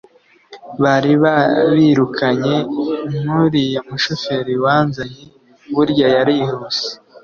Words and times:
bari 0.83 1.11
babirukanye! 1.23 2.55
nka 3.21 3.35
uriya 3.45 3.81
mushoferi 3.89 4.53
wanzanye, 4.63 5.23
burya 5.73 6.07
yarihuse 6.15 6.87